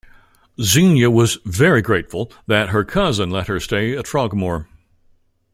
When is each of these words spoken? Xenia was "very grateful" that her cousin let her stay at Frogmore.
Xenia 0.59 1.11
was 1.11 1.37
"very 1.45 1.83
grateful" 1.83 2.33
that 2.47 2.69
her 2.69 2.83
cousin 2.83 3.29
let 3.29 3.45
her 3.45 3.59
stay 3.59 3.95
at 3.95 4.07
Frogmore. 4.07 4.67